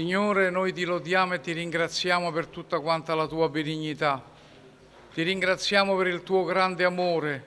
[0.00, 4.24] Signore, noi ti lodiamo e ti ringraziamo per tutta quanta la tua benignità.
[5.12, 7.44] Ti ringraziamo per il tuo grande amore.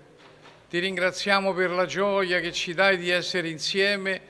[0.69, 4.21] Ti ringraziamo per la gioia che ci dai di essere insieme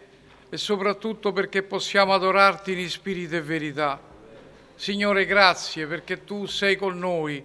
[0.49, 3.99] e soprattutto perché possiamo adorarti in spirito e verità.
[4.75, 7.43] Signore, grazie perché tu sei con noi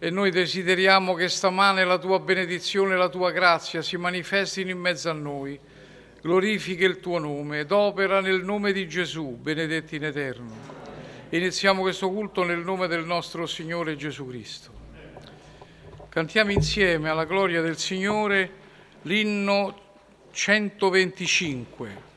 [0.00, 4.80] e noi desideriamo che stamane la tua benedizione e la tua grazia si manifestino in
[4.80, 5.60] mezzo a noi
[6.20, 10.50] glorifica il tuo nome ed opera nel nome di Gesù, benedetto in eterno.
[11.30, 14.72] Iniziamo questo culto nel nome del nostro Signore Gesù Cristo.
[16.08, 18.50] Cantiamo insieme alla gloria del Signore
[19.02, 19.78] l'inno
[20.30, 22.07] 125.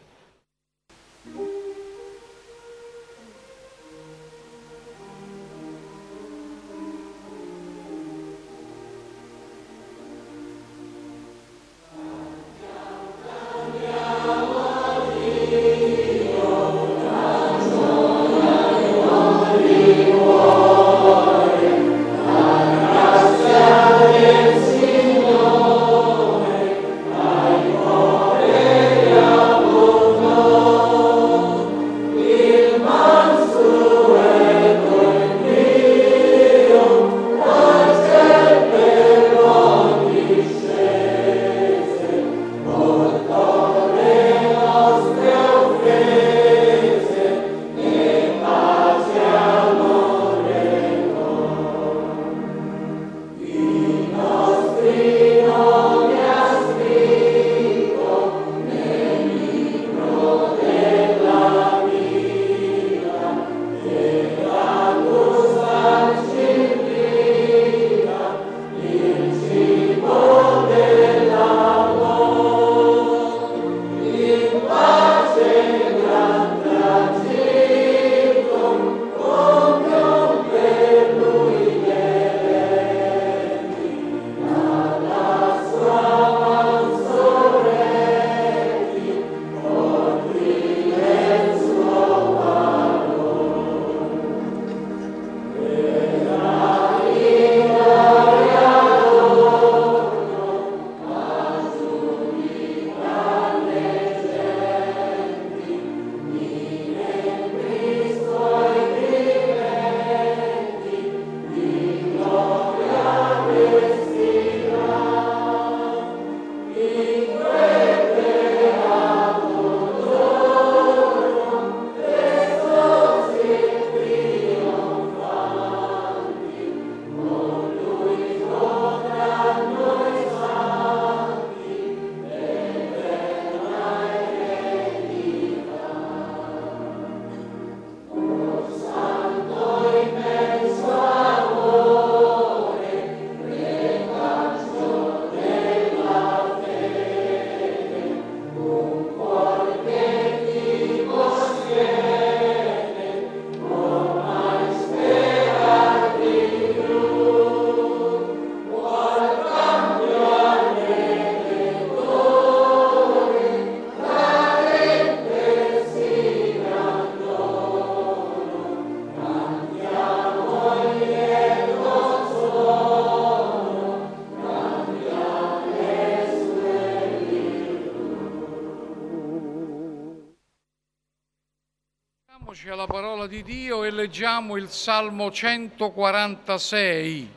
[182.69, 187.27] Alla parola di Dio e leggiamo il Salmo 146.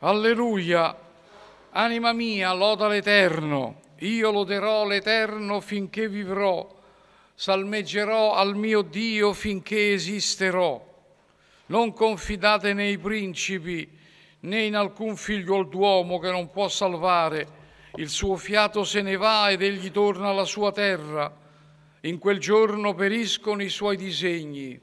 [0.00, 0.94] Alleluia,
[1.70, 6.68] anima mia, loda l'Eterno, io loderò l'Eterno finché vivrò,
[7.34, 10.90] salmeggerò al mio Dio finché esisterò.
[11.66, 13.88] Non confidate nei principi
[14.40, 17.60] né in alcun figlio d'uomo che non può salvare,
[17.94, 21.40] il suo fiato se ne va ed egli torna alla sua terra
[22.04, 24.80] In quel giorno periscono i suoi disegni.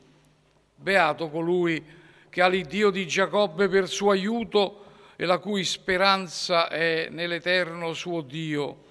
[0.74, 1.83] Beato colui
[2.30, 4.86] che ha l'Iddio di Giacobbe per suo aiuto
[5.18, 8.83] e la cui speranza è nell'eterno suo Dio,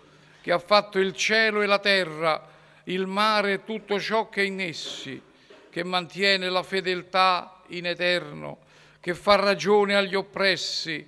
[0.42, 2.46] che ha fatto il cielo e la terra,
[2.84, 5.22] il mare e tutto ciò che è in essi,
[5.70, 8.58] che mantiene la fedeltà in eterno,
[9.00, 11.06] che fa ragione agli oppressi,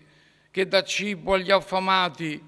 [0.50, 2.42] che dà cibo agli affamati.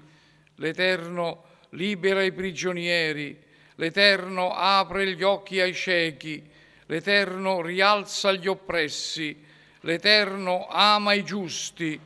[0.55, 3.42] L'Eterno libera i prigionieri,
[3.75, 6.43] l'Eterno apre gli occhi ai ciechi,
[6.87, 9.43] l'Eterno rialza gli oppressi,
[9.81, 11.99] l'Eterno ama i giusti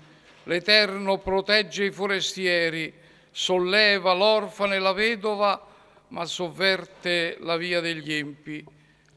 [0.47, 2.93] L'Eterno protegge i forestieri,
[3.31, 5.61] solleva l'orfana e la vedova,
[6.09, 8.63] ma sovverte la via degli empi.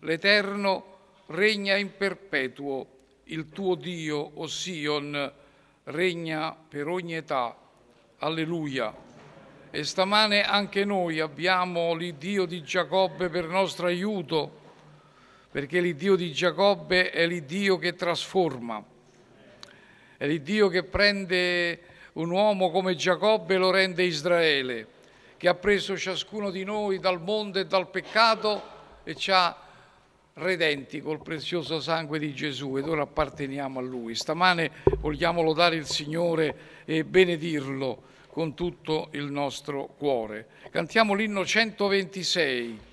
[0.00, 0.96] L'Eterno
[1.26, 2.85] regna in perpetuo,
[3.25, 5.32] il tuo Dio, o Sion,
[5.85, 7.56] regna per ogni età.
[8.19, 8.93] Alleluia.
[9.70, 14.58] E stamane anche noi abbiamo l'Iddio di Giacobbe per nostro aiuto,
[15.50, 18.84] perché l'Iddio di Giacobbe è l'Iddio che trasforma
[20.20, 21.81] è il Dio che prende
[22.12, 24.87] un uomo come Giacobbe e lo rende Israele,
[25.38, 28.62] che ha preso ciascuno di noi dal mondo e dal peccato
[29.02, 29.56] e ci ha
[30.34, 34.14] redenti col prezioso sangue di Gesù ed ora apparteniamo a Lui.
[34.14, 38.02] Stamane vogliamo lodare il Signore e benedirlo
[38.41, 40.47] con tutto il nostro cuore.
[40.71, 42.90] Cantiamo l'inno 126.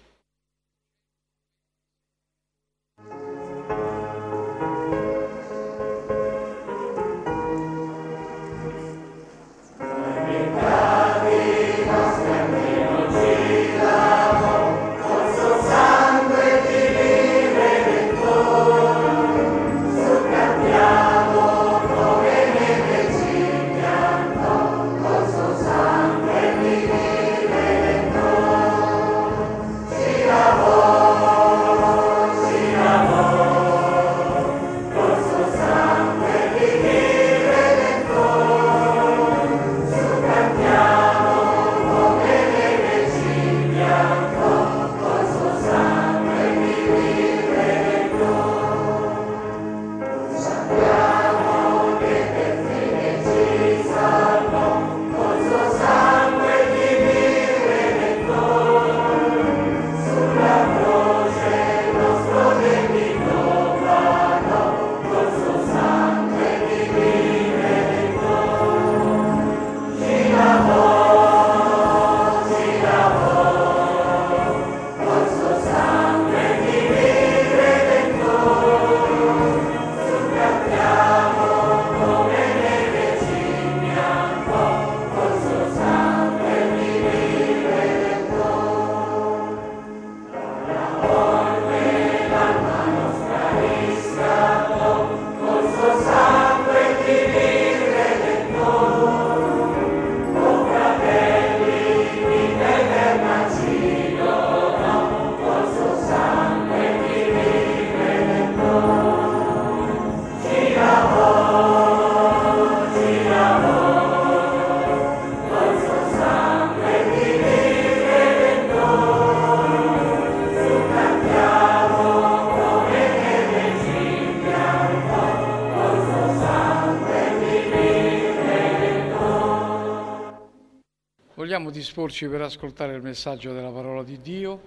[131.98, 134.62] Disporci per ascoltare il messaggio della parola di Dio.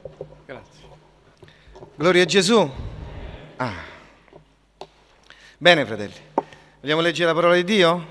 [0.44, 0.84] Grazie.
[1.94, 2.68] Gloria a Gesù.
[3.54, 3.72] Ah.
[5.56, 6.12] Bene, fratelli.
[6.80, 8.06] Vogliamo leggere la parola di Dio?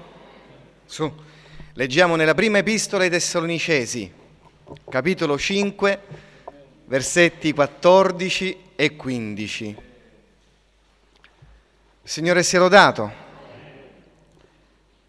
[0.86, 1.14] Su.
[1.74, 4.10] Leggiamo nella prima epistola ai Tessalonicesi,
[4.88, 6.00] capitolo 5,
[6.86, 9.78] versetti 14 e 15.
[12.04, 13.12] Signore sia lodato.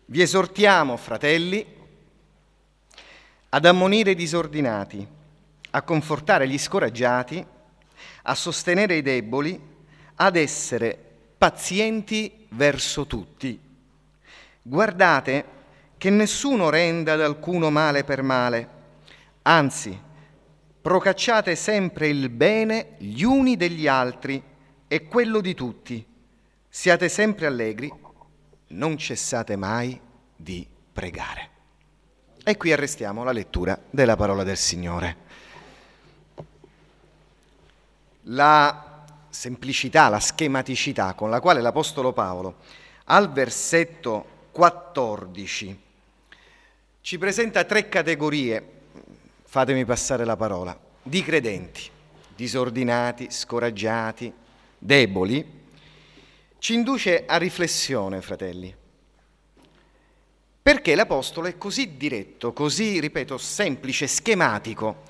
[0.07, 1.79] Vi esortiamo, fratelli,
[3.51, 5.07] ad ammonire i disordinati,
[5.71, 7.45] a confortare gli scoraggiati,
[8.23, 9.61] a sostenere i deboli,
[10.17, 10.97] ad essere
[11.37, 13.59] pazienti verso tutti.
[14.63, 15.45] Guardate
[15.97, 18.69] che nessuno renda ad alcuno male per male,
[19.43, 19.99] anzi,
[20.81, 24.43] procacciate sempre il bene gli uni degli altri
[24.87, 26.07] e quello di tutti.
[26.69, 27.93] Siate sempre allegri,
[28.69, 30.01] non cessate mai
[30.37, 31.60] di pregare.
[32.43, 35.17] E qui arrestiamo la lettura della parola del Signore.
[38.25, 42.57] La semplicità, la schematicità con la quale l'Apostolo Paolo
[43.05, 45.89] al versetto 14
[47.03, 48.63] ci presenta tre categorie,
[49.45, 51.89] fatemi passare la parola, di credenti,
[52.37, 54.33] disordinati, scoraggiati,
[54.79, 55.59] deboli,
[56.59, 58.80] ci induce a riflessione, fratelli.
[60.71, 65.03] Perché l'Apostolo è così diretto, così, ripeto, semplice, schematico,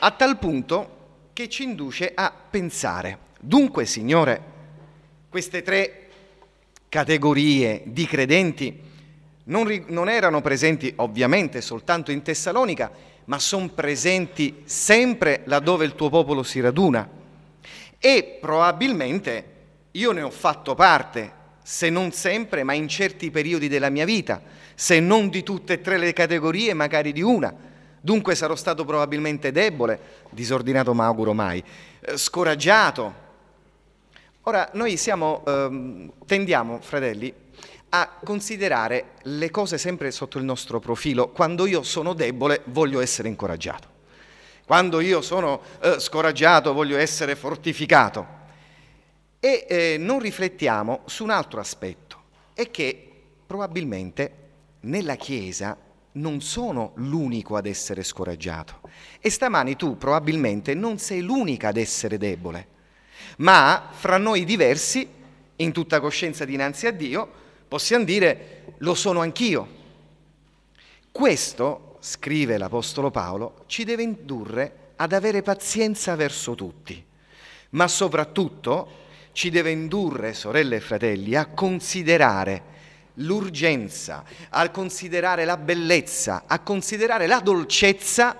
[0.00, 3.18] a tal punto che ci induce a pensare.
[3.40, 4.42] Dunque, Signore,
[5.30, 6.08] queste tre
[6.90, 8.80] categorie di credenti
[9.44, 12.92] non, non erano presenti ovviamente soltanto in Tessalonica,
[13.24, 17.08] ma sono presenti sempre laddove il tuo popolo si raduna.
[17.98, 19.54] E probabilmente
[19.92, 21.36] io ne ho fatto parte,
[21.70, 24.40] se non sempre, ma in certi periodi della mia vita,
[24.74, 27.54] se non di tutte e tre le categorie, magari di una.
[28.00, 31.62] Dunque sarò stato probabilmente debole, disordinato ma auguro mai,
[32.00, 33.14] eh, scoraggiato.
[34.44, 37.30] Ora, noi siamo, ehm, tendiamo, fratelli,
[37.90, 41.28] a considerare le cose sempre sotto il nostro profilo.
[41.28, 43.88] Quando io sono debole voglio essere incoraggiato.
[44.64, 48.37] Quando io sono eh, scoraggiato voglio essere fortificato.
[49.40, 52.22] E eh, non riflettiamo su un altro aspetto,
[52.54, 53.12] è che
[53.46, 54.32] probabilmente
[54.80, 55.76] nella Chiesa
[56.12, 58.80] non sono l'unico ad essere scoraggiato.
[59.20, 62.66] E stamani tu probabilmente non sei l'unica ad essere debole,
[63.38, 65.08] ma fra noi diversi,
[65.56, 67.28] in tutta coscienza dinanzi a Dio,
[67.68, 69.76] possiamo dire lo sono anch'io.
[71.10, 77.04] Questo, scrive l'Apostolo Paolo, ci deve indurre ad avere pazienza verso tutti,
[77.70, 79.06] ma soprattutto
[79.38, 82.62] ci deve indurre, sorelle e fratelli, a considerare
[83.18, 88.36] l'urgenza, a considerare la bellezza, a considerare la dolcezza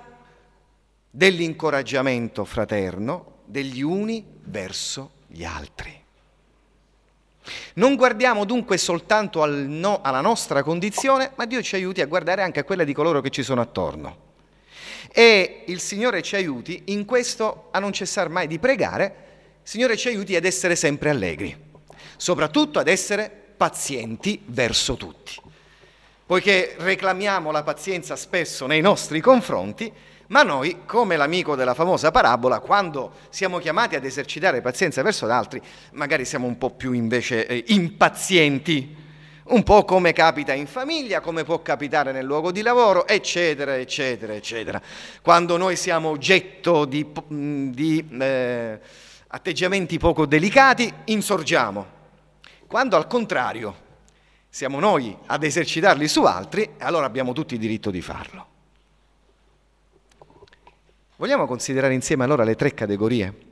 [1.09, 5.97] dell'incoraggiamento fraterno degli uni verso gli altri.
[7.75, 12.41] Non guardiamo dunque soltanto al no, alla nostra condizione, ma Dio ci aiuti a guardare
[12.41, 14.27] anche a quella di coloro che ci sono attorno.
[15.13, 19.27] E il Signore ci aiuti in questo a non cessare mai di pregare,
[19.63, 21.55] Signore ci aiuti ad essere sempre allegri,
[22.17, 25.33] soprattutto ad essere pazienti verso tutti.
[26.25, 29.91] Poiché reclamiamo la pazienza spesso nei nostri confronti,
[30.27, 35.59] ma noi, come l'amico della famosa parabola, quando siamo chiamati ad esercitare pazienza verso altri,
[35.93, 38.95] magari siamo un po' più invece eh, impazienti,
[39.45, 44.35] un po' come capita in famiglia, come può capitare nel luogo di lavoro, eccetera, eccetera,
[44.35, 44.79] eccetera.
[45.23, 48.79] Quando noi siamo oggetto di, di eh,
[49.31, 51.97] atteggiamenti poco delicati, insorgiamo.
[52.67, 53.87] Quando al contrario
[54.49, 58.47] siamo noi ad esercitarli su altri, allora abbiamo tutti il diritto di farlo.
[61.17, 63.47] Vogliamo considerare insieme allora le tre categorie?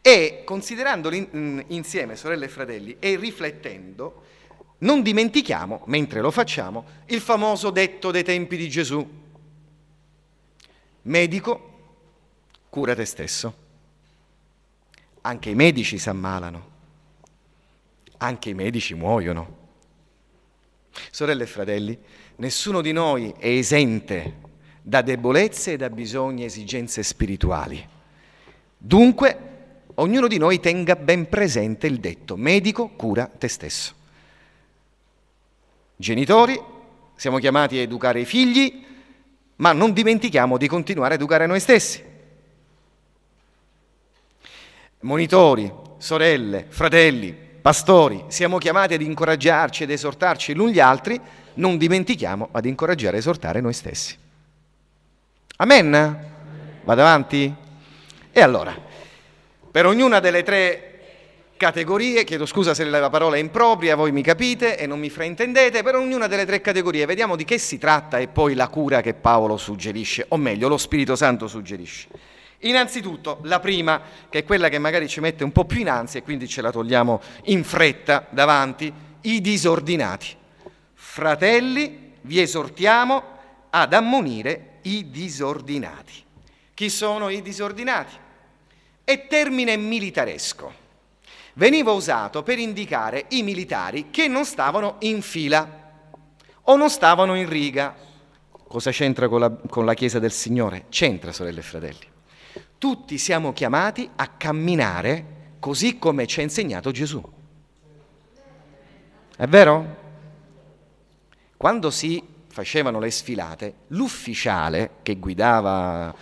[0.00, 4.22] E considerandole mm, insieme, sorelle e fratelli, e riflettendo,
[4.78, 9.22] non dimentichiamo, mentre lo facciamo, il famoso detto dei tempi di Gesù.
[11.02, 11.72] Medico,
[12.70, 13.63] cura te stesso.
[15.26, 16.70] Anche i medici si ammalano,
[18.18, 19.56] anche i medici muoiono.
[21.10, 21.98] Sorelle e fratelli,
[22.36, 24.34] nessuno di noi è esente
[24.82, 27.88] da debolezze e da bisogni e esigenze spirituali.
[28.76, 29.38] Dunque,
[29.94, 33.94] ognuno di noi tenga ben presente il detto, medico cura te stesso.
[35.96, 36.60] Genitori,
[37.16, 38.84] siamo chiamati a educare i figli,
[39.56, 42.12] ma non dimentichiamo di continuare a educare noi stessi.
[45.04, 51.20] Monitori, sorelle, fratelli, pastori, siamo chiamati ad incoraggiarci ed esortarci l'un gli altri,
[51.54, 54.16] non dimentichiamo ad incoraggiare e esortare noi stessi.
[55.56, 56.30] Amen?
[56.84, 57.54] Vado avanti?
[58.32, 58.74] E allora,
[59.70, 61.00] per ognuna delle tre
[61.58, 65.82] categorie, chiedo scusa se la parola è impropria, voi mi capite e non mi fraintendete,
[65.82, 69.12] per ognuna delle tre categorie vediamo di che si tratta e poi la cura che
[69.12, 72.08] Paolo suggerisce, o meglio lo Spirito Santo suggerisce.
[72.64, 76.20] Innanzitutto la prima, che è quella che magari ci mette un po' più in ansia
[76.20, 78.92] e quindi ce la togliamo in fretta davanti,
[79.22, 80.28] i disordinati.
[80.94, 83.22] Fratelli, vi esortiamo
[83.68, 86.22] ad ammonire i disordinati.
[86.72, 88.14] Chi sono i disordinati?
[89.04, 90.82] È termine militaresco.
[91.54, 95.82] Veniva usato per indicare i militari che non stavano in fila
[96.62, 97.94] o non stavano in riga.
[98.66, 100.86] Cosa c'entra con la, con la Chiesa del Signore?
[100.88, 102.12] C'entra, sorelle e fratelli.
[102.84, 107.18] Tutti siamo chiamati a camminare così come ci ha insegnato Gesù.
[109.34, 109.96] È vero?
[111.56, 116.14] Quando si facevano le sfilate, l'ufficiale che guidava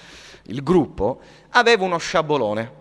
[0.45, 2.73] il gruppo aveva uno sciabolone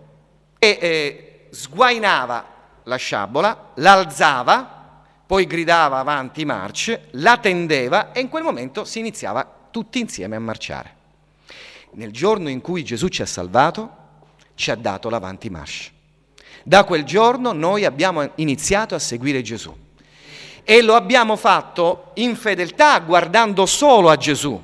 [0.60, 2.44] e eh, sguainava
[2.84, 9.44] la sciabola, l'alzava, poi gridava avanti march, la tendeva e in quel momento si iniziava
[9.72, 11.00] tutti insieme a marciare.
[11.94, 13.96] Nel giorno in cui Gesù ci ha salvato,
[14.54, 15.90] ci ha dato l'avanti marcia.
[16.64, 19.74] Da quel giorno noi abbiamo iniziato a seguire Gesù
[20.64, 24.60] e lo abbiamo fatto in fedeltà guardando solo a Gesù,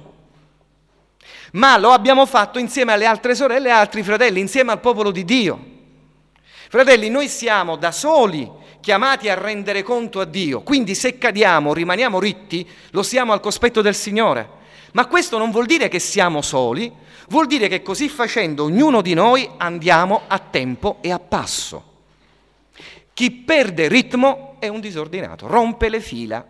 [1.53, 5.25] ma lo abbiamo fatto insieme alle altre sorelle e altri fratelli, insieme al popolo di
[5.25, 5.77] Dio.
[6.69, 8.49] Fratelli, noi siamo da soli
[8.81, 13.83] chiamati a rendere conto a Dio, quindi se cadiamo, rimaniamo ritti, lo siamo al cospetto
[13.83, 14.57] del Signore.
[14.93, 16.93] Ma questo non vuol dire che siamo soli,
[17.29, 21.85] vuol dire che così facendo ognuno di noi andiamo a tempo e a passo.
[23.13, 26.47] Chi perde ritmo è un disordinato, rompe le fila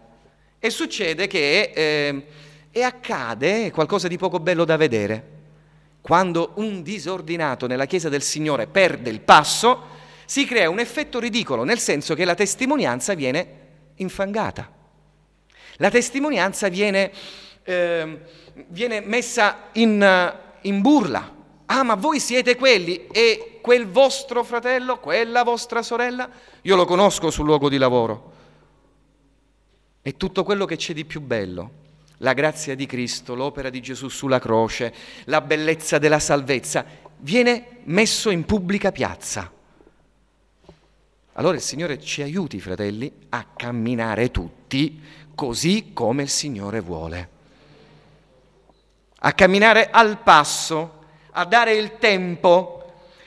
[0.58, 2.26] e succede che, eh,
[2.70, 5.36] e accade qualcosa di poco bello da vedere.
[6.00, 11.64] Quando un disordinato nella Chiesa del Signore perde il passo, si crea un effetto ridicolo,
[11.64, 13.46] nel senso che la testimonianza viene
[13.96, 14.70] infangata.
[15.76, 17.10] La testimonianza viene,
[17.68, 18.18] eh,
[18.68, 21.36] viene messa in, in burla.
[21.66, 26.30] Ah, ma voi siete quelli e quel vostro fratello, quella vostra sorella,
[26.62, 28.32] io lo conosco sul luogo di lavoro.
[30.00, 31.70] E tutto quello che c'è di più bello,
[32.18, 34.94] la grazia di Cristo, l'opera di Gesù sulla croce,
[35.24, 36.86] la bellezza della salvezza,
[37.18, 39.52] viene messo in pubblica piazza.
[41.34, 45.00] Allora il Signore ci aiuti, fratelli, a camminare tutti
[45.34, 47.36] così come il Signore vuole.
[49.20, 50.98] A camminare al passo,
[51.32, 52.74] a dare il tempo.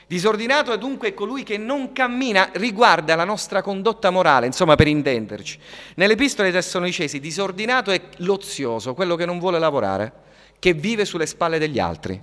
[0.06, 5.58] Disordinato è dunque colui che non cammina, riguarda la nostra condotta morale, insomma per intenderci.
[5.94, 10.12] Nelle epistole ai Tessalonicesi, disordinato è l'ozioso, quello che non vuole lavorare,
[10.58, 12.20] che vive sulle spalle degli altri.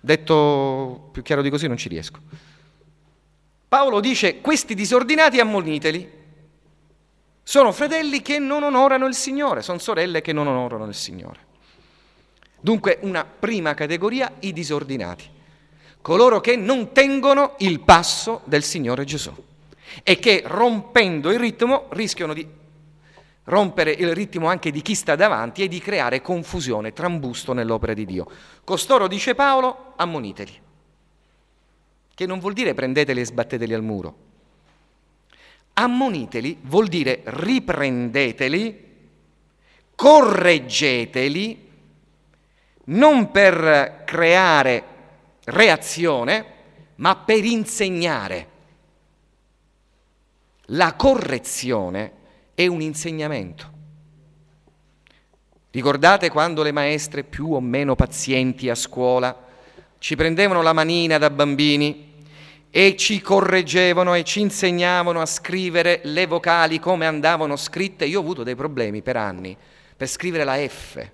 [0.00, 2.20] Detto più chiaro di così non ci riesco.
[3.68, 6.10] Paolo dice questi disordinati ammoniteli
[7.42, 11.46] sono fratelli che non onorano il Signore, sono sorelle che non onorano il Signore.
[12.60, 15.24] Dunque una prima categoria, i disordinati,
[16.00, 19.32] coloro che non tengono il passo del Signore Gesù
[20.02, 22.46] e che rompendo il ritmo rischiano di
[23.44, 28.04] rompere il ritmo anche di chi sta davanti e di creare confusione, trambusto nell'opera di
[28.04, 28.26] Dio.
[28.64, 30.66] Costoro, dice Paolo, ammoniteli
[32.18, 34.16] che non vuol dire prendeteli e sbatteteli al muro.
[35.74, 38.86] Ammoniteli vuol dire riprendeteli,
[39.94, 41.67] correggeteli,
[42.88, 44.84] non per creare
[45.44, 46.44] reazione,
[46.96, 48.46] ma per insegnare.
[50.72, 52.12] La correzione
[52.54, 53.76] è un insegnamento.
[55.70, 59.46] Ricordate quando le maestre più o meno pazienti a scuola
[59.98, 62.06] ci prendevano la manina da bambini
[62.70, 68.06] e ci correggevano e ci insegnavano a scrivere le vocali come andavano scritte.
[68.06, 69.56] Io ho avuto dei problemi per anni
[69.98, 71.04] per scrivere la F,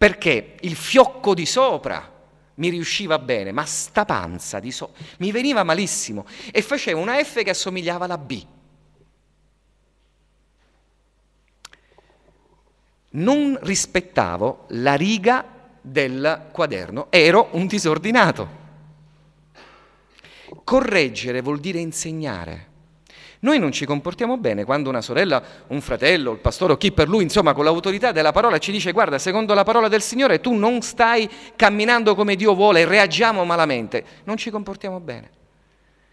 [0.00, 2.10] perché il fiocco di sopra
[2.54, 7.42] mi riusciva bene, ma sta panza di sopra mi veniva malissimo e facevo una F
[7.42, 8.46] che assomigliava alla B.
[13.10, 15.44] Non rispettavo la riga
[15.82, 18.48] del quaderno, ero un disordinato.
[20.64, 22.69] Correggere vuol dire insegnare.
[23.42, 27.08] Noi non ci comportiamo bene quando una sorella, un fratello, il pastore o chi per
[27.08, 30.52] lui, insomma, con l'autorità della parola ci dice guarda, secondo la parola del Signore tu
[30.52, 34.04] non stai camminando come Dio vuole, reagiamo malamente.
[34.24, 35.30] Non ci comportiamo bene.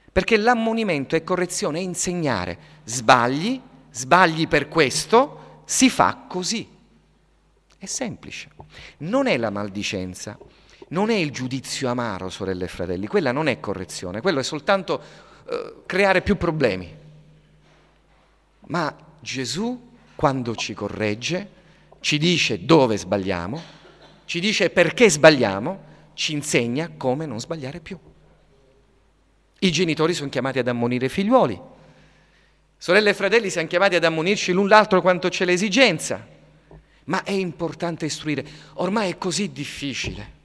[0.09, 2.57] Perché l'ammonimento è correzione, è insegnare.
[2.85, 3.59] Sbagli,
[3.91, 6.65] sbagli per questo, si fa così.
[7.77, 8.49] È semplice.
[8.99, 10.37] Non è la maldicenza,
[10.89, 15.01] non è il giudizio amaro, sorelle e fratelli, quella non è correzione, quello è soltanto
[15.49, 17.05] eh, creare più problemi.
[18.67, 21.55] Ma Gesù, quando ci corregge,
[21.99, 23.61] ci dice dove sbagliamo,
[24.25, 27.97] ci dice perché sbagliamo, ci insegna come non sbagliare più.
[29.59, 31.59] I genitori sono chiamati ad ammonire i figliuoli.
[32.77, 36.25] Sorelle e fratelli siamo chiamati ad ammonirci l'un l'altro quanto c'è l'esigenza.
[37.05, 38.45] Ma è importante istruire.
[38.75, 40.35] Ormai è così difficile.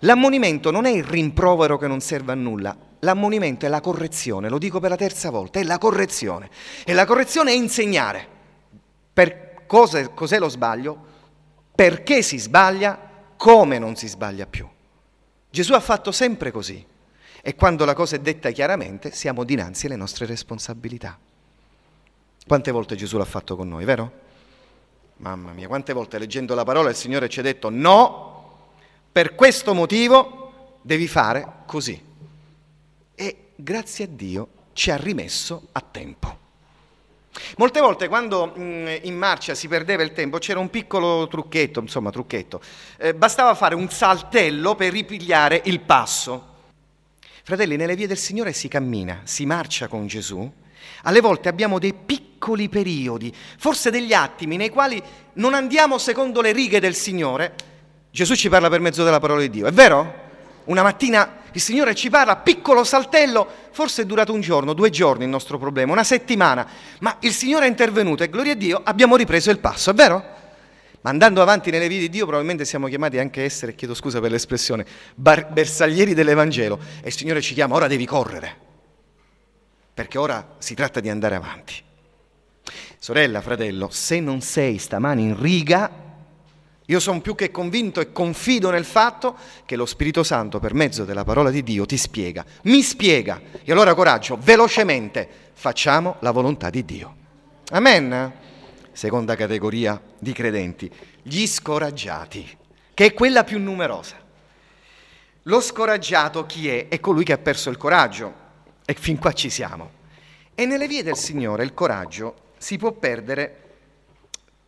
[0.00, 4.58] L'ammonimento non è il rimprovero che non serve a nulla, l'ammonimento è la correzione, lo
[4.58, 6.50] dico per la terza volta, è la correzione.
[6.84, 8.26] E la correzione è insegnare
[9.12, 11.08] per cosa, cos'è lo sbaglio,
[11.74, 14.68] perché si sbaglia, come non si sbaglia più.
[15.48, 16.84] Gesù ha fatto sempre così
[17.42, 21.18] e quando la cosa è detta chiaramente siamo dinanzi alle nostre responsabilità.
[22.46, 24.12] Quante volte Gesù l'ha fatto con noi, vero?
[25.16, 28.68] Mamma mia, quante volte leggendo la parola il Signore ci ha detto no,
[29.10, 32.08] per questo motivo devi fare così.
[33.20, 36.38] E grazie a Dio ci ha rimesso a tempo.
[37.58, 42.10] Molte volte quando mh, in marcia si perdeva il tempo c'era un piccolo trucchetto, insomma
[42.10, 42.62] trucchetto,
[42.96, 46.46] eh, bastava fare un saltello per ripigliare il passo.
[47.42, 50.50] Fratelli, nelle vie del Signore si cammina, si marcia con Gesù,
[51.02, 55.02] alle volte abbiamo dei piccoli periodi, forse degli attimi nei quali
[55.34, 57.54] non andiamo secondo le righe del Signore.
[58.10, 60.28] Gesù ci parla per mezzo della parola di Dio, è vero?
[60.70, 65.24] Una mattina il Signore ci parla, piccolo saltello, forse è durato un giorno, due giorni
[65.24, 66.64] il nostro problema, una settimana,
[67.00, 70.38] ma il Signore è intervenuto e gloria a Dio abbiamo ripreso il passo, è vero?
[71.00, 74.20] Ma andando avanti nelle vie di Dio probabilmente siamo chiamati anche a essere, chiedo scusa
[74.20, 78.56] per l'espressione, bar- bersaglieri dell'Evangelo e il Signore ci chiama, ora devi correre,
[79.92, 81.74] perché ora si tratta di andare avanti.
[82.96, 86.09] Sorella, fratello, se non sei stamani in riga,
[86.90, 91.04] io sono più che convinto e confido nel fatto che lo Spirito Santo, per mezzo
[91.04, 93.40] della parola di Dio, ti spiega, mi spiega.
[93.62, 97.14] E allora coraggio, velocemente facciamo la volontà di Dio.
[97.70, 98.32] Amen.
[98.90, 100.90] Seconda categoria di credenti,
[101.22, 102.58] gli scoraggiati,
[102.92, 104.16] che è quella più numerosa.
[105.44, 106.88] Lo scoraggiato chi è?
[106.88, 108.34] È colui che ha perso il coraggio.
[108.84, 109.92] E fin qua ci siamo.
[110.56, 113.56] E nelle vie del Signore il coraggio si può perdere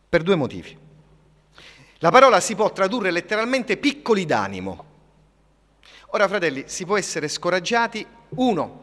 [0.07, 0.82] per due motivi.
[2.03, 4.85] La parola si può tradurre letteralmente piccoli d'animo.
[6.07, 8.79] Ora, fratelli, si può essere scoraggiati, uno,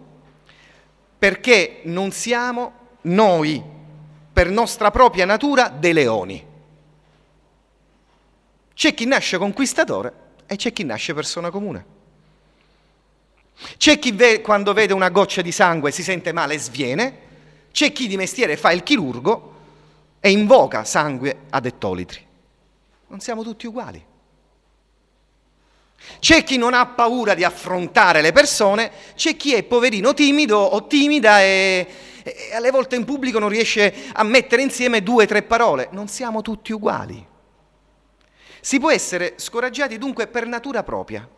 [1.18, 3.62] perché non siamo noi,
[4.32, 6.46] per nostra propria natura, dei leoni.
[8.72, 10.12] C'è chi nasce conquistatore
[10.46, 11.84] e c'è chi nasce persona comune.
[13.76, 17.18] C'è chi ve- quando vede una goccia di sangue si sente male e sviene,
[17.70, 19.54] c'è chi di mestiere fa il chirurgo
[20.20, 22.28] e invoca sangue ad ettolitri.
[23.10, 24.06] Non siamo tutti uguali.
[26.20, 30.86] C'è chi non ha paura di affrontare le persone, c'è chi è poverino timido o
[30.86, 31.86] timida e,
[32.22, 35.88] e alle volte in pubblico non riesce a mettere insieme due o tre parole.
[35.90, 37.26] Non siamo tutti uguali.
[38.60, 41.28] Si può essere scoraggiati dunque per natura propria.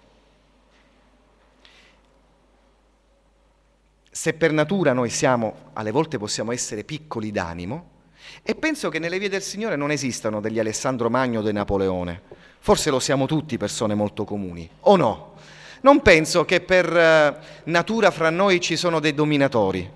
[4.10, 7.91] Se per natura noi siamo, alle volte possiamo essere piccoli d'animo,
[8.42, 12.22] e penso che nelle vie del Signore non esistano degli Alessandro Magno o dei Napoleone.
[12.58, 15.34] Forse lo siamo tutti persone molto comuni, o no?
[15.82, 19.90] Non penso che per eh, natura fra noi ci sono dei dominatori.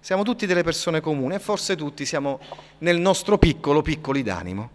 [0.00, 2.40] Siamo tutti delle persone comuni e forse tutti siamo
[2.78, 4.70] nel nostro piccolo piccoli d'animo.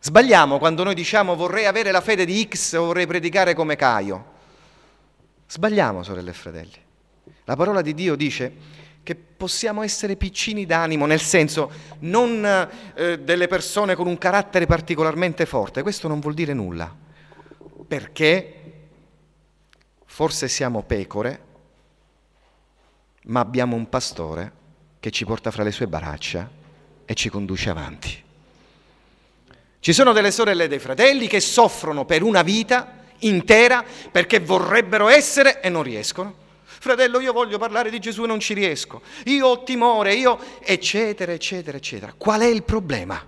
[0.00, 4.24] Sbagliamo quando noi diciamo vorrei avere la fede di X o vorrei predicare come Caio.
[5.46, 6.78] Sbagliamo, sorelle e fratelli.
[7.44, 8.52] La parola di Dio dice
[9.02, 12.44] che possiamo essere piccini d'animo, nel senso non
[12.94, 16.94] eh, delle persone con un carattere particolarmente forte, questo non vuol dire nulla,
[17.86, 18.54] perché
[20.04, 21.48] forse siamo pecore,
[23.24, 24.52] ma abbiamo un pastore
[25.00, 26.48] che ci porta fra le sue braccia
[27.04, 28.22] e ci conduce avanti.
[29.80, 35.08] Ci sono delle sorelle e dei fratelli che soffrono per una vita intera perché vorrebbero
[35.08, 36.48] essere e non riescono
[36.80, 41.30] fratello io voglio parlare di Gesù e non ci riesco, io ho timore, io eccetera,
[41.30, 42.14] eccetera, eccetera.
[42.16, 43.22] Qual è il problema?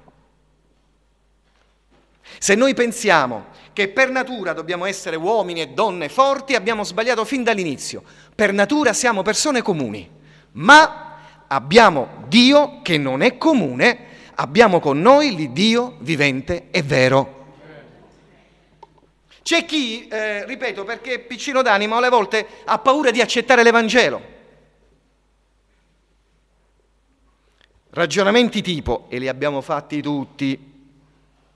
[2.38, 7.44] Se noi pensiamo che per natura dobbiamo essere uomini e donne forti, abbiamo sbagliato fin
[7.44, 8.02] dall'inizio.
[8.34, 10.08] Per natura siamo persone comuni,
[10.52, 17.40] ma abbiamo Dio che non è comune, abbiamo con noi l'Iddio vivente e vero.
[19.52, 24.22] C'è chi, eh, ripeto, perché è piccino d'animo, alle volte ha paura di accettare l'Evangelo.
[27.90, 30.58] Ragionamenti tipo, e li abbiamo fatti tutti,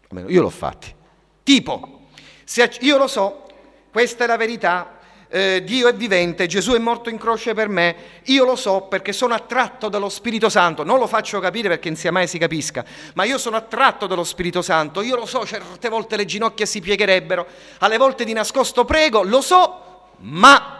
[0.08, 0.94] almeno io l'ho fatti,
[1.42, 2.08] tipo,
[2.44, 3.46] se io lo so,
[3.90, 4.95] questa è la verità,
[5.28, 9.12] eh, Dio è vivente, Gesù è morto in croce per me, io lo so perché
[9.12, 12.84] sono attratto dallo Spirito Santo, non lo faccio capire perché non sia mai si capisca,
[13.14, 16.80] ma io sono attratto dallo Spirito Santo, io lo so, certe volte le ginocchia si
[16.80, 17.46] piegherebbero,
[17.78, 20.76] alle volte di nascosto prego, lo so, ma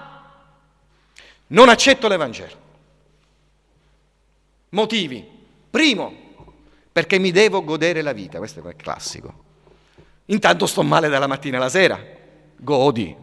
[1.48, 2.64] non accetto l'Evangelo.
[4.70, 5.35] Motivi.
[5.70, 6.12] Primo,
[6.90, 9.44] perché mi devo godere la vita, questo è classico.
[10.26, 12.02] Intanto sto male dalla mattina alla sera,
[12.56, 13.14] godi,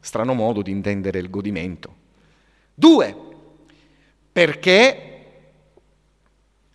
[0.00, 1.96] strano modo di intendere il godimento.
[2.74, 3.16] Due,
[4.32, 5.12] perché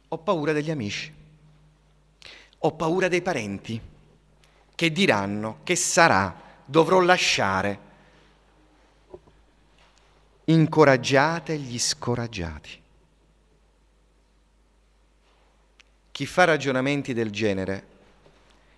[0.08, 1.14] ho paura degli amici,
[2.60, 3.80] ho paura dei parenti
[4.74, 7.86] che diranno che sarà, dovrò lasciare.
[10.46, 12.82] Incoraggiate gli scoraggiati.
[16.12, 17.88] Chi fa ragionamenti del genere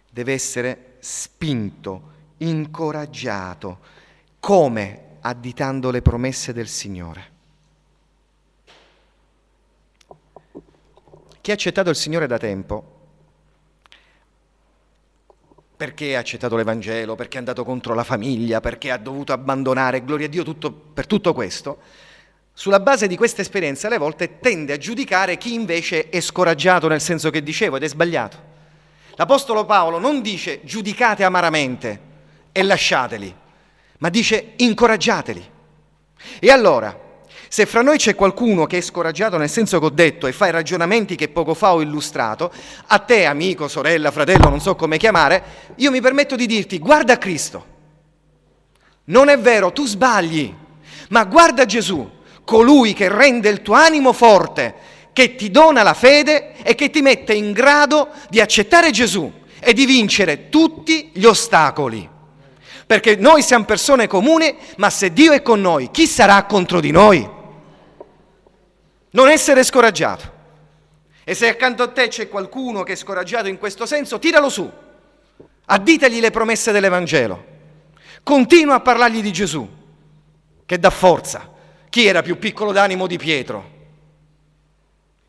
[0.10, 3.80] deve essere spinto, incoraggiato,
[4.40, 5.08] come?
[5.22, 7.38] Additando le promesse del Signore.
[11.50, 12.98] chi ha accettato il Signore da tempo,
[15.76, 20.28] perché ha accettato l'Evangelo, perché è andato contro la famiglia, perché ha dovuto abbandonare, gloria
[20.28, 21.80] a Dio tutto, per tutto questo,
[22.54, 27.02] sulla base di questa esperienza alle volte tende a giudicare chi invece è scoraggiato nel
[27.02, 28.38] senso che dicevo ed è sbagliato.
[29.16, 32.00] L'Apostolo Paolo non dice giudicate amaramente
[32.52, 33.36] e lasciateli,
[34.00, 35.50] ma dice incoraggiateli.
[36.40, 37.08] E allora,
[37.48, 40.48] se fra noi c'è qualcuno che è scoraggiato nel senso che ho detto e fa
[40.48, 42.52] i ragionamenti che poco fa ho illustrato,
[42.88, 45.44] a te, amico, sorella, fratello, non so come chiamare,
[45.76, 47.78] io mi permetto di dirti guarda Cristo.
[49.06, 50.54] Non è vero, tu sbagli,
[51.10, 52.08] ma guarda Gesù,
[52.44, 54.76] colui che rende il tuo animo forte,
[55.12, 59.74] che ti dona la fede e che ti mette in grado di accettare Gesù e
[59.74, 62.18] di vincere tutti gli ostacoli.
[62.90, 66.90] Perché noi siamo persone comuni, ma se Dio è con noi, chi sarà contro di
[66.90, 67.30] noi?
[69.12, 70.32] Non essere scoraggiato.
[71.24, 74.68] E se accanto a te c'è qualcuno che è scoraggiato in questo senso, tiralo su.
[75.66, 77.46] Additegli le promesse dell'Evangelo.
[78.24, 79.70] Continua a parlargli di Gesù,
[80.66, 81.48] che dà forza.
[81.92, 83.79] Chi era più piccolo d'animo di Pietro?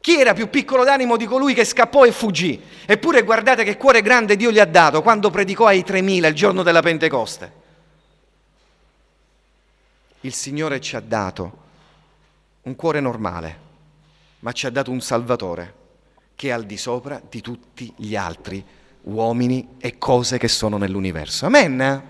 [0.01, 2.61] Chi era più piccolo d'animo di colui che scappò e fuggì?
[2.87, 6.63] Eppure guardate che cuore grande Dio gli ha dato quando predicò ai 3000 il giorno
[6.63, 7.53] della Pentecoste.
[10.23, 11.59] Il Signore ci ha dato
[12.63, 13.69] un cuore normale
[14.41, 15.75] ma ci ha dato un Salvatore
[16.35, 18.65] che è al di sopra di tutti gli altri
[19.03, 21.45] uomini e cose che sono nell'universo.
[21.45, 22.03] Amen?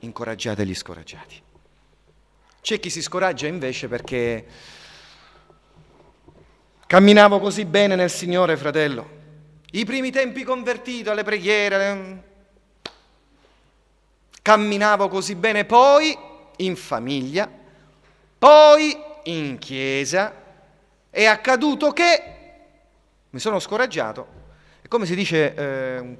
[0.00, 1.40] Incoraggiate gli scoraggiati.
[2.60, 4.46] C'è chi si scoraggia invece perché
[6.88, 9.16] camminavo così bene nel Signore, fratello.
[9.72, 12.22] I primi tempi convertito alle preghiere,
[14.40, 16.16] camminavo così bene, poi
[16.56, 17.46] in famiglia,
[18.38, 20.32] poi in chiesa,
[21.10, 22.22] è accaduto che
[23.28, 24.26] mi sono scoraggiato.
[24.80, 26.16] È come si dice, eh,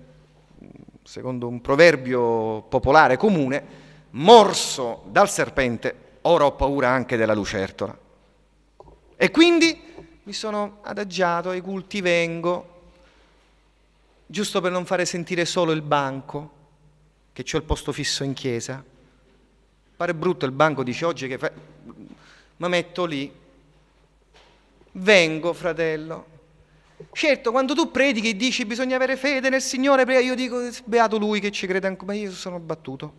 [1.02, 3.64] secondo un proverbio popolare comune,
[4.11, 7.98] morso dal serpente, ora ho paura anche della lucertola.
[9.16, 9.87] E quindi
[10.29, 12.83] mi sono adagiato, ai culti vengo,
[14.27, 16.53] giusto per non fare sentire solo il banco,
[17.33, 18.85] che ho il posto fisso in chiesa.
[19.97, 21.51] Pare brutto il banco, dice oggi che fa...
[22.59, 23.33] ma metto lì,
[24.93, 26.27] vengo, fratello.
[27.11, 31.41] Certo, quando tu predichi e dici bisogna avere fede nel Signore, io dico beato lui
[31.41, 33.14] che ci crede ancora, ma io sono battuto.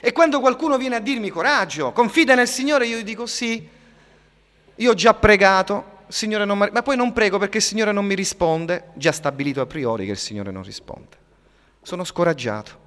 [0.00, 3.74] E quando qualcuno viene a dirmi coraggio, confida nel Signore, io dico sì,
[4.76, 8.90] io ho già pregato, non ma poi non prego perché il Signore non mi risponde,
[8.94, 11.24] già stabilito a priori che il Signore non risponde.
[11.82, 12.84] Sono scoraggiato.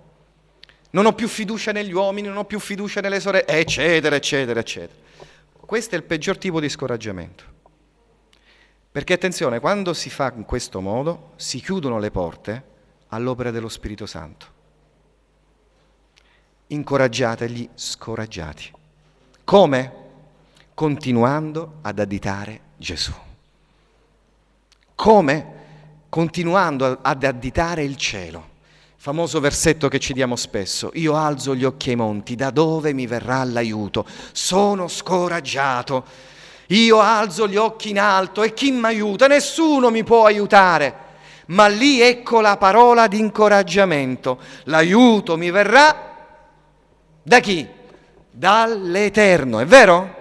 [0.92, 5.00] Non ho più fiducia negli uomini, non ho più fiducia nelle sorelle, eccetera, eccetera, eccetera.
[5.60, 7.44] Questo è il peggior tipo di scoraggiamento.
[8.92, 12.64] Perché attenzione, quando si fa in questo modo si chiudono le porte
[13.10, 14.58] all'opera dello Spirito Santo.
[16.68, 18.72] Incoraggiate gli scoraggiati.
[19.44, 20.08] Come?
[20.80, 23.12] Continuando ad additare Gesù.
[24.96, 25.54] Come?
[26.08, 28.48] Continuando ad additare il cielo.
[28.96, 33.08] Famoso versetto che ci diamo spesso, io alzo gli occhi ai monti, da dove mi
[33.08, 34.06] verrà l'aiuto?
[34.32, 36.06] Sono scoraggiato,
[36.68, 39.28] io alzo gli occhi in alto e chi mi aiuta?
[39.28, 40.96] Nessuno mi può aiutare.
[41.48, 46.16] Ma lì ecco la parola di incoraggiamento, l'aiuto mi verrà
[47.22, 47.68] da chi?
[48.32, 50.16] Dall'Eterno, è vero?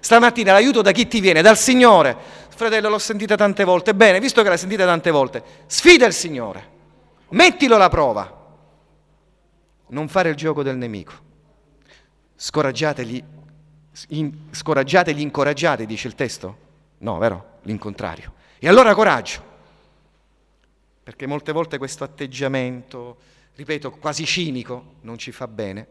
[0.00, 1.42] Stamattina l'aiuto da chi ti viene?
[1.42, 2.16] Dal Signore.
[2.48, 3.94] Fratello, l'ho sentita tante volte.
[3.94, 6.78] Bene, visto che l'hai sentita tante volte, sfida il Signore.
[7.30, 8.38] Mettilo alla prova.
[9.88, 11.12] Non fare il gioco del nemico.
[12.36, 13.22] Scoraggiategli,
[14.08, 16.56] in, scoraggiategli incoraggiate, dice il testo?
[16.98, 17.58] No, vero?
[17.62, 18.34] L'incontrario.
[18.58, 19.48] E allora coraggio.
[21.02, 23.16] Perché molte volte questo atteggiamento,
[23.54, 25.86] ripeto, quasi cinico, non ci fa bene,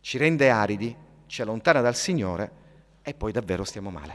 [0.00, 0.94] ci rende aridi,
[1.26, 2.66] ci allontana dal Signore
[3.08, 4.14] e poi davvero stiamo male.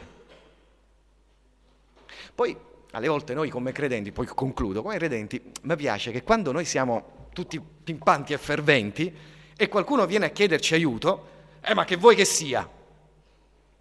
[2.33, 2.55] Poi
[2.91, 7.27] alle volte noi come credenti, poi concludo, come credenti, mi piace che quando noi siamo
[7.33, 9.13] tutti pimpanti e ferventi
[9.55, 11.29] e qualcuno viene a chiederci aiuto,
[11.61, 12.69] eh ma che vuoi che sia?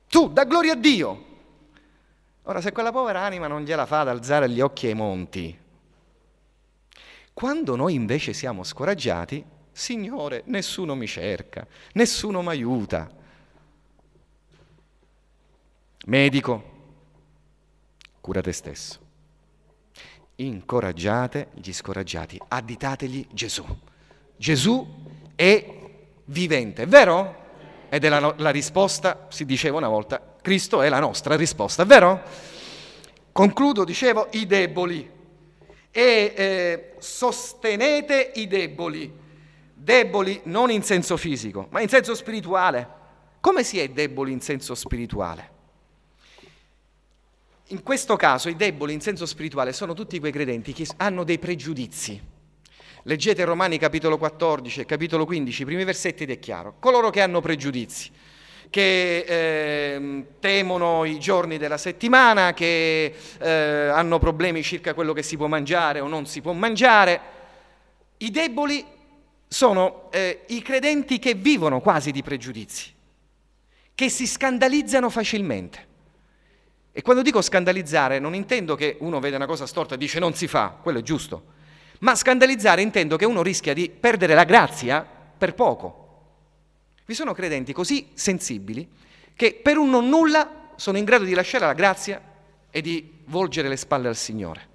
[0.09, 1.31] Tu, da gloria a Dio!
[2.45, 5.59] Ora, se quella povera anima non gliela fa ad alzare gli occhi ai monti,
[7.33, 13.21] quando noi invece siamo scoraggiati, Signore, nessuno mi cerca, nessuno mi aiuta.
[16.07, 16.71] Medico,
[18.21, 19.03] cura te stesso
[20.37, 23.65] incoraggiate gli scoraggiati, additategli Gesù.
[24.37, 24.87] Gesù
[25.35, 25.75] è
[26.27, 27.41] vivente, vero?
[27.89, 32.23] Ed è la, la risposta, si diceva una volta, Cristo è la nostra risposta, vero?
[33.31, 35.09] Concludo, dicevo, i deboli
[35.91, 39.21] e eh, sostenete i deboli.
[39.75, 43.01] Deboli non in senso fisico, ma in senso spirituale.
[43.41, 45.52] Come si è deboli in senso spirituale?
[47.69, 51.39] In questo caso i deboli in senso spirituale sono tutti quei credenti che hanno dei
[51.39, 52.21] pregiudizi.
[53.05, 56.75] Leggete Romani capitolo 14 e capitolo 15, i primi versetti ed è chiaro.
[56.79, 58.11] Coloro che hanno pregiudizi,
[58.69, 65.37] che eh, temono i giorni della settimana, che eh, hanno problemi circa quello che si
[65.37, 67.21] può mangiare o non si può mangiare.
[68.19, 68.85] I deboli
[69.49, 72.93] sono eh, i credenti che vivono quasi di pregiudizi,
[73.95, 75.91] che si scandalizzano facilmente.
[76.93, 80.35] E quando dico scandalizzare non intendo che uno vede una cosa storta e dice non
[80.35, 81.45] si fa, quello è giusto,
[82.01, 86.01] ma scandalizzare intendo che uno rischia di perdere la grazia per poco.
[87.07, 88.87] Vi sono credenti così sensibili
[89.35, 92.21] che per un non nulla sono in grado di lasciare la grazia
[92.71, 94.69] e di volgere le spalle al Signore.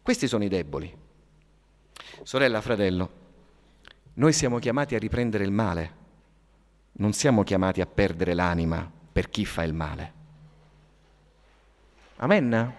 [0.00, 0.92] Questi sono i deboli.
[2.22, 3.10] Sorella, fratello,
[4.14, 5.94] noi siamo chiamati a riprendere il male,
[6.92, 10.20] non siamo chiamati a perdere l'anima per chi fa il male.
[12.22, 12.74] Amen?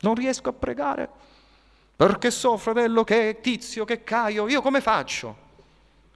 [0.00, 1.08] Non riesco a pregare
[1.96, 5.44] perché so, fratello, che Tizio, che Caio, io come faccio?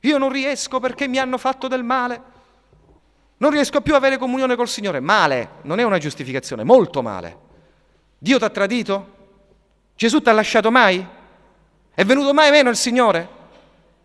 [0.00, 2.22] Io non riesco perché mi hanno fatto del male.
[3.38, 5.00] Non riesco più a avere comunione col Signore.
[5.00, 7.48] Male, non è una giustificazione, molto male.
[8.18, 9.16] Dio ti ha tradito?
[9.94, 11.06] Gesù ti ha lasciato mai?
[11.94, 13.28] È venuto mai meno il Signore?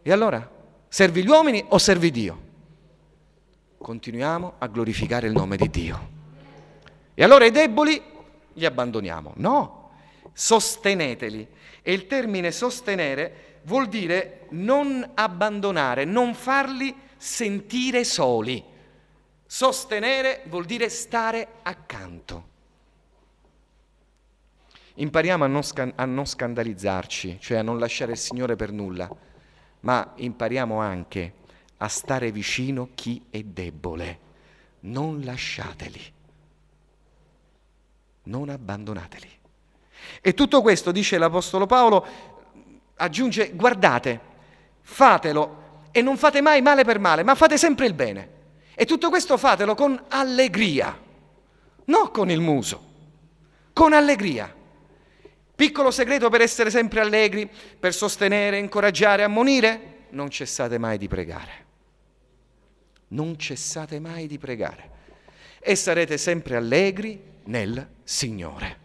[0.02, 0.50] E allora,
[0.88, 2.42] servi gli uomini o servi Dio?
[3.78, 6.15] Continuiamo a glorificare il nome di Dio.
[7.16, 8.02] E allora i deboli
[8.54, 9.34] li abbandoniamo?
[9.38, 9.92] No,
[10.34, 11.48] sosteneteli.
[11.82, 18.64] E il termine sostenere vuol dire non abbandonare, non farli sentire soli.
[19.46, 22.54] Sostenere vuol dire stare accanto.
[24.96, 29.10] Impariamo a non, scan- a non, scandalizzarci, cioè a non lasciare il Signore per nulla,
[29.82, 31.34] ma impariamo anche
[31.78, 34.20] a stare vicino chi è debole.
[34.82, 36.14] Non lasciateli,
[38.26, 39.30] non abbandonateli.
[40.22, 42.06] E tutto questo, dice l'Apostolo Paolo,
[42.96, 44.20] aggiunge guardate,
[44.82, 48.30] fatelo e non fate mai male per male, ma fate sempre il bene.
[48.76, 50.98] E tutto questo fatelo con allegria,
[51.86, 52.84] non con il muso,
[53.74, 54.54] con allegria.
[55.56, 61.64] Piccolo segreto per essere sempre allegri, per sostenere, incoraggiare, ammonire, non cessate mai di pregare.
[63.10, 64.92] Non cessate mai di pregare
[65.60, 68.84] e sarete sempre allegri nel Signore.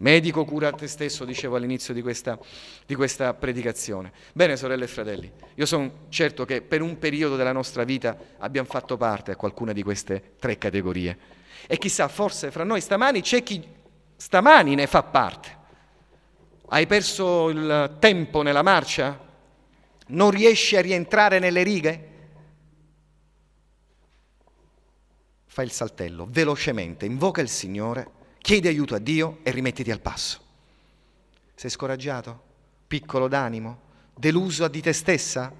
[0.00, 2.38] Medico cura te stesso, dicevo all'inizio di questa,
[2.86, 4.12] di questa, predicazione.
[4.32, 8.66] Bene, sorelle e fratelli, io sono certo che per un periodo della nostra vita abbiamo
[8.66, 11.18] fatto parte a qualcuna di queste tre categorie.
[11.66, 13.62] E chissà, forse fra noi stamani c'è chi
[14.16, 15.58] stamani ne fa parte.
[16.68, 19.18] Hai perso il tempo nella marcia?
[20.06, 22.09] Non riesci a rientrare nelle righe?
[25.60, 30.40] Fai il saltello, velocemente, invoca il Signore chiedi aiuto a Dio e rimettiti al passo.
[31.54, 32.42] Sei scoraggiato?
[32.86, 33.80] Piccolo d'animo?
[34.14, 35.52] Deluso di te stessa?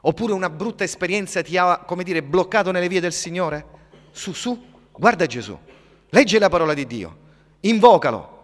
[0.00, 3.64] Oppure una brutta esperienza ti ha, come dire, bloccato nelle vie del Signore?
[4.10, 5.56] Su, su, guarda Gesù,
[6.08, 7.18] leggi la parola di Dio,
[7.60, 8.36] invocalo.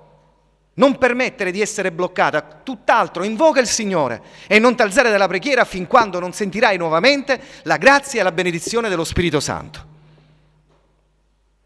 [0.74, 5.88] Non permettere di essere bloccata, tutt'altro, invoca il Signore e non t'alzare dalla preghiera fin
[5.88, 9.90] quando non sentirai nuovamente la grazia e la benedizione dello Spirito Santo.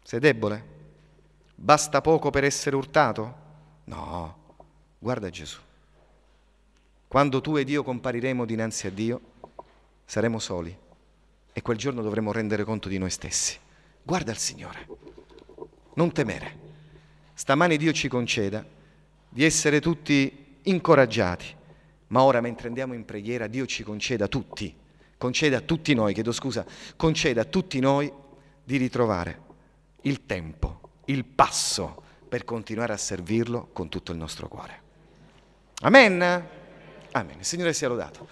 [0.09, 0.65] Sei debole?
[1.53, 3.35] Basta poco per essere urtato?
[3.83, 4.55] No,
[4.97, 5.59] guarda Gesù.
[7.07, 9.21] Quando tu ed io compariremo dinanzi a Dio,
[10.05, 10.75] saremo soli
[11.53, 13.59] e quel giorno dovremo rendere conto di noi stessi.
[14.01, 14.87] Guarda il Signore,
[15.93, 16.57] non temere.
[17.35, 18.65] Stamani Dio ci conceda
[19.29, 21.55] di essere tutti incoraggiati,
[22.07, 24.75] ma ora mentre andiamo in preghiera Dio ci conceda tutti,
[25.19, 28.11] conceda a tutti noi, chiedo scusa, conceda a tutti noi
[28.63, 29.45] di ritrovare
[30.01, 34.81] il tempo il passo per continuare a servirlo con tutto il nostro cuore.
[35.81, 36.21] Amen?
[37.11, 37.39] Amen.
[37.39, 38.27] Il Signore sia lodato.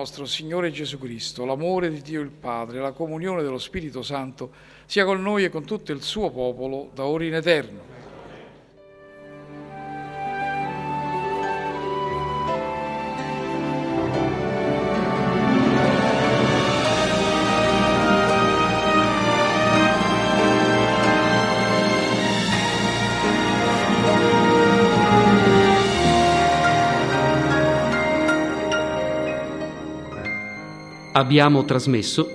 [0.00, 4.50] Nostro Signore Gesù Cristo, l'amore di Dio il Padre, la comunione dello Spirito Santo
[4.86, 7.89] sia con noi e con tutto il suo popolo, da ora in eterno.
[31.20, 32.28] Abbiamo trasmesso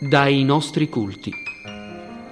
[0.00, 1.32] dai nostri culti.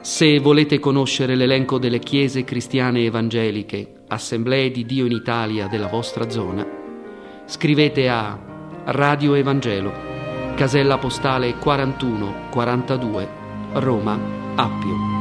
[0.00, 6.28] Se volete conoscere l'elenco delle chiese cristiane evangeliche, assemblee di Dio in Italia della vostra
[6.28, 6.66] zona,
[7.46, 8.36] scrivete a
[8.86, 9.92] Radio Evangelo,
[10.56, 13.28] casella postale 4142,
[13.74, 14.18] Roma,
[14.56, 15.13] Appio.